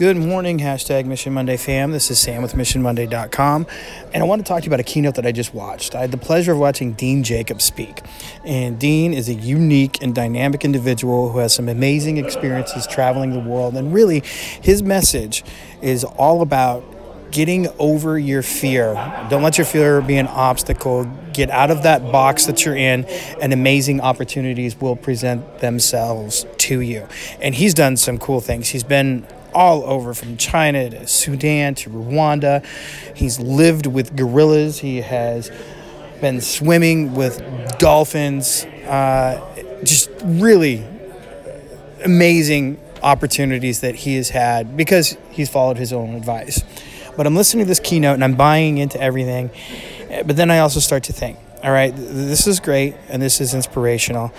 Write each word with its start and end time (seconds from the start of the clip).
Good 0.00 0.16
morning, 0.16 0.58
hashtag 0.58 1.04
Mission 1.04 1.34
Monday 1.34 1.58
fam. 1.58 1.92
This 1.92 2.10
is 2.10 2.18
Sam 2.18 2.40
with 2.40 2.54
MissionMonday.com. 2.54 3.66
And 4.14 4.22
I 4.22 4.26
want 4.26 4.40
to 4.40 4.48
talk 4.48 4.60
to 4.60 4.64
you 4.64 4.70
about 4.70 4.80
a 4.80 4.82
keynote 4.82 5.16
that 5.16 5.26
I 5.26 5.32
just 5.32 5.52
watched. 5.52 5.94
I 5.94 6.00
had 6.00 6.10
the 6.10 6.16
pleasure 6.16 6.52
of 6.52 6.58
watching 6.58 6.94
Dean 6.94 7.22
Jacobs 7.22 7.64
speak. 7.64 8.00
And 8.42 8.78
Dean 8.78 9.12
is 9.12 9.28
a 9.28 9.34
unique 9.34 10.02
and 10.02 10.14
dynamic 10.14 10.64
individual 10.64 11.30
who 11.30 11.38
has 11.40 11.54
some 11.54 11.68
amazing 11.68 12.16
experiences 12.16 12.86
traveling 12.86 13.32
the 13.32 13.40
world. 13.40 13.76
And 13.76 13.92
really, 13.92 14.22
his 14.62 14.82
message 14.82 15.44
is 15.82 16.02
all 16.04 16.40
about 16.40 16.82
getting 17.30 17.68
over 17.78 18.18
your 18.18 18.42
fear. 18.42 18.94
Don't 19.28 19.42
let 19.42 19.58
your 19.58 19.66
fear 19.66 20.00
be 20.00 20.16
an 20.16 20.28
obstacle. 20.28 21.04
Get 21.32 21.50
out 21.50 21.70
of 21.70 21.82
that 21.82 22.10
box 22.10 22.46
that 22.46 22.64
you're 22.64 22.76
in, 22.76 23.04
and 23.40 23.52
amazing 23.52 24.00
opportunities 24.00 24.80
will 24.80 24.96
present 24.96 25.58
themselves 25.58 26.46
to 26.56 26.80
you. 26.80 27.06
And 27.40 27.54
he's 27.54 27.74
done 27.74 27.96
some 27.96 28.18
cool 28.18 28.40
things. 28.40 28.68
He's 28.68 28.82
been 28.82 29.26
all 29.54 29.84
over 29.84 30.14
from 30.14 30.36
China 30.36 30.90
to 30.90 31.06
Sudan 31.06 31.74
to 31.76 31.90
Rwanda. 31.90 32.64
He's 33.14 33.38
lived 33.38 33.86
with 33.86 34.16
gorillas. 34.16 34.78
He 34.78 35.00
has 35.02 35.50
been 36.20 36.40
swimming 36.40 37.14
with 37.14 37.42
dolphins. 37.78 38.64
Uh, 38.86 39.40
just 39.84 40.10
really 40.24 40.84
amazing 42.04 42.80
opportunities 43.02 43.80
that 43.80 43.94
he 43.94 44.16
has 44.16 44.28
had 44.30 44.76
because 44.76 45.16
he's 45.30 45.48
followed 45.48 45.76
his 45.76 45.92
own 45.92 46.14
advice. 46.14 46.62
But 47.16 47.26
I'm 47.26 47.34
listening 47.34 47.64
to 47.64 47.68
this 47.68 47.80
keynote 47.80 48.14
and 48.14 48.24
I'm 48.24 48.34
buying 48.34 48.78
into 48.78 49.00
everything. 49.00 49.50
But 50.08 50.36
then 50.36 50.50
I 50.50 50.58
also 50.58 50.80
start 50.80 51.04
to 51.04 51.12
think, 51.12 51.38
all 51.62 51.70
right, 51.70 51.92
this 51.94 52.46
is 52.46 52.60
great 52.60 52.94
and 53.08 53.20
this 53.20 53.40
is 53.40 53.54
inspirational. 53.54 54.32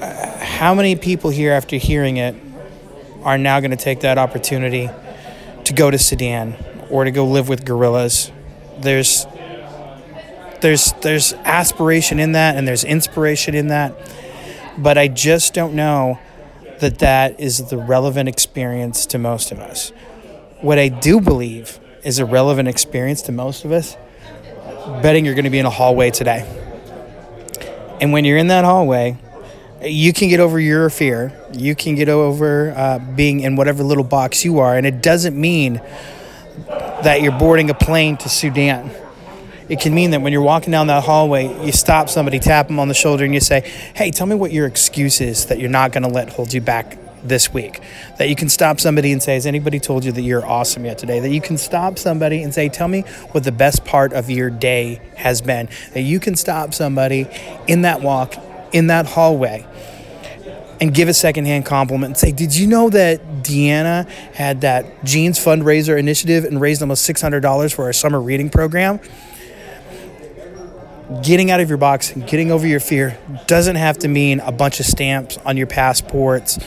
Uh, 0.00 0.38
how 0.38 0.74
many 0.74 0.96
people 0.96 1.30
here, 1.30 1.52
after 1.52 1.76
hearing 1.76 2.16
it, 2.16 2.34
are 3.24 3.38
now 3.38 3.60
going 3.60 3.70
to 3.70 3.76
take 3.76 4.00
that 4.00 4.18
opportunity 4.18 4.90
to 5.64 5.72
go 5.72 5.90
to 5.90 5.98
Sudan 5.98 6.56
or 6.90 7.04
to 7.04 7.10
go 7.10 7.26
live 7.26 7.48
with 7.48 7.64
gorillas. 7.64 8.30
There's 8.78 9.26
there's 10.60 10.92
there's 11.02 11.32
aspiration 11.32 12.18
in 12.18 12.32
that 12.32 12.56
and 12.56 12.66
there's 12.66 12.84
inspiration 12.84 13.54
in 13.54 13.68
that, 13.68 13.94
but 14.78 14.96
I 14.96 15.08
just 15.08 15.54
don't 15.54 15.74
know 15.74 16.18
that 16.80 16.98
that 16.98 17.38
is 17.38 17.68
the 17.68 17.78
relevant 17.78 18.28
experience 18.28 19.06
to 19.06 19.18
most 19.18 19.52
of 19.52 19.58
us. 19.58 19.90
What 20.60 20.78
I 20.78 20.88
do 20.88 21.20
believe 21.20 21.80
is 22.04 22.18
a 22.18 22.24
relevant 22.24 22.68
experience 22.68 23.22
to 23.22 23.32
most 23.32 23.64
of 23.64 23.72
us. 23.72 23.96
Betting 25.02 25.24
you're 25.24 25.34
going 25.34 25.44
to 25.44 25.50
be 25.50 25.58
in 25.58 25.66
a 25.66 25.70
hallway 25.70 26.10
today. 26.10 26.46
And 28.00 28.12
when 28.12 28.24
you're 28.24 28.36
in 28.36 28.48
that 28.48 28.64
hallway, 28.64 29.16
you 29.84 30.12
can 30.12 30.28
get 30.28 30.40
over 30.40 30.58
your 30.60 30.88
fear. 30.90 31.32
You 31.52 31.74
can 31.74 31.94
get 31.94 32.08
over 32.08 32.72
uh, 32.76 32.98
being 32.98 33.40
in 33.40 33.56
whatever 33.56 33.82
little 33.82 34.04
box 34.04 34.44
you 34.44 34.60
are. 34.60 34.76
And 34.76 34.86
it 34.86 35.02
doesn't 35.02 35.38
mean 35.38 35.80
that 36.66 37.22
you're 37.22 37.38
boarding 37.38 37.70
a 37.70 37.74
plane 37.74 38.16
to 38.18 38.28
Sudan. 38.28 38.90
It 39.68 39.80
can 39.80 39.94
mean 39.94 40.10
that 40.10 40.20
when 40.20 40.32
you're 40.32 40.42
walking 40.42 40.70
down 40.70 40.88
that 40.88 41.04
hallway, 41.04 41.64
you 41.64 41.72
stop 41.72 42.08
somebody, 42.08 42.38
tap 42.38 42.66
them 42.66 42.78
on 42.78 42.88
the 42.88 42.94
shoulder, 42.94 43.24
and 43.24 43.32
you 43.32 43.40
say, 43.40 43.60
Hey, 43.94 44.10
tell 44.10 44.26
me 44.26 44.34
what 44.34 44.52
your 44.52 44.66
excuse 44.66 45.20
is 45.20 45.46
that 45.46 45.58
you're 45.58 45.70
not 45.70 45.92
going 45.92 46.02
to 46.02 46.08
let 46.08 46.30
hold 46.30 46.52
you 46.52 46.60
back 46.60 46.98
this 47.22 47.52
week. 47.52 47.80
That 48.18 48.28
you 48.28 48.36
can 48.36 48.48
stop 48.48 48.80
somebody 48.80 49.12
and 49.12 49.22
say, 49.22 49.34
Has 49.34 49.46
anybody 49.46 49.80
told 49.80 50.04
you 50.04 50.12
that 50.12 50.22
you're 50.22 50.44
awesome 50.44 50.84
yet 50.84 50.98
today? 50.98 51.20
That 51.20 51.30
you 51.30 51.40
can 51.40 51.56
stop 51.56 51.98
somebody 51.98 52.42
and 52.42 52.52
say, 52.52 52.68
Tell 52.68 52.88
me 52.88 53.02
what 53.30 53.44
the 53.44 53.52
best 53.52 53.84
part 53.84 54.12
of 54.12 54.28
your 54.28 54.50
day 54.50 55.00
has 55.16 55.40
been. 55.40 55.68
That 55.94 56.02
you 56.02 56.20
can 56.20 56.36
stop 56.36 56.74
somebody 56.74 57.26
in 57.66 57.82
that 57.82 58.02
walk, 58.02 58.34
in 58.72 58.88
that 58.88 59.06
hallway, 59.06 59.66
and 60.82 60.92
give 60.92 61.08
a 61.08 61.14
secondhand 61.14 61.64
compliment 61.64 62.10
and 62.10 62.18
say, 62.18 62.32
Did 62.32 62.56
you 62.56 62.66
know 62.66 62.90
that 62.90 63.24
Deanna 63.44 64.08
had 64.34 64.62
that 64.62 65.04
jeans 65.04 65.38
fundraiser 65.38 65.96
initiative 65.96 66.44
and 66.44 66.60
raised 66.60 66.82
almost 66.82 67.08
$600 67.08 67.72
for 67.72 67.84
our 67.84 67.92
summer 67.92 68.20
reading 68.20 68.50
program? 68.50 68.98
Getting 71.22 71.52
out 71.52 71.60
of 71.60 71.68
your 71.68 71.78
box 71.78 72.12
and 72.12 72.26
getting 72.26 72.50
over 72.50 72.66
your 72.66 72.80
fear 72.80 73.16
doesn't 73.46 73.76
have 73.76 73.98
to 73.98 74.08
mean 74.08 74.40
a 74.40 74.50
bunch 74.50 74.80
of 74.80 74.86
stamps 74.86 75.38
on 75.44 75.56
your 75.56 75.68
passports 75.68 76.58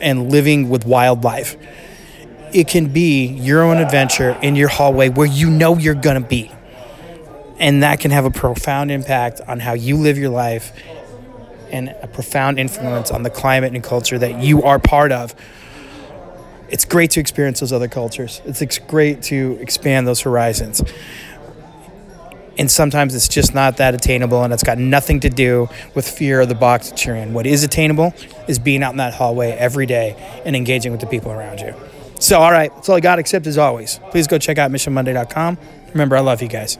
and 0.00 0.30
living 0.30 0.68
with 0.68 0.84
wildlife. 0.84 1.56
It 2.52 2.68
can 2.68 2.88
be 2.88 3.26
your 3.26 3.62
own 3.62 3.78
adventure 3.78 4.36
in 4.42 4.54
your 4.54 4.68
hallway 4.68 5.08
where 5.08 5.26
you 5.26 5.48
know 5.48 5.78
you're 5.78 5.94
going 5.94 6.20
to 6.20 6.28
be. 6.28 6.50
And 7.58 7.82
that 7.82 8.00
can 8.00 8.10
have 8.10 8.26
a 8.26 8.30
profound 8.30 8.90
impact 8.90 9.40
on 9.48 9.60
how 9.60 9.72
you 9.72 9.96
live 9.96 10.18
your 10.18 10.28
life 10.28 10.72
and 11.70 11.94
a 12.02 12.06
profound 12.06 12.58
influence 12.58 13.10
on 13.10 13.22
the 13.22 13.30
climate 13.30 13.74
and 13.74 13.82
culture 13.82 14.18
that 14.18 14.42
you 14.42 14.62
are 14.62 14.78
part 14.78 15.12
of. 15.12 15.34
It's 16.68 16.84
great 16.84 17.12
to 17.12 17.20
experience 17.20 17.60
those 17.60 17.72
other 17.72 17.88
cultures. 17.88 18.42
It's 18.44 18.78
great 18.78 19.22
to 19.24 19.56
expand 19.60 20.06
those 20.06 20.20
horizons. 20.20 20.82
And 22.58 22.70
sometimes 22.70 23.14
it's 23.14 23.28
just 23.28 23.54
not 23.54 23.76
that 23.76 23.94
attainable, 23.94 24.42
and 24.42 24.52
it's 24.52 24.62
got 24.62 24.78
nothing 24.78 25.20
to 25.20 25.28
do 25.28 25.68
with 25.94 26.08
fear 26.08 26.40
of 26.40 26.48
the 26.48 26.54
box 26.54 26.90
that 26.90 27.04
you're 27.04 27.14
in. 27.14 27.34
What 27.34 27.46
is 27.46 27.62
attainable 27.62 28.14
is 28.48 28.58
being 28.58 28.82
out 28.82 28.92
in 28.92 28.96
that 28.96 29.14
hallway 29.14 29.50
every 29.50 29.84
day 29.86 30.16
and 30.44 30.56
engaging 30.56 30.90
with 30.90 31.02
the 31.02 31.06
people 31.06 31.30
around 31.30 31.60
you. 31.60 31.74
So, 32.18 32.40
all 32.40 32.50
right, 32.50 32.74
that's 32.74 32.88
all 32.88 32.96
I 32.96 33.00
got, 33.00 33.18
except 33.18 33.46
as 33.46 33.58
always, 33.58 34.00
please 34.10 34.26
go 34.26 34.38
check 34.38 34.56
out 34.56 34.70
missionmonday.com. 34.70 35.58
Remember, 35.88 36.16
I 36.16 36.20
love 36.20 36.40
you 36.40 36.48
guys. 36.48 36.78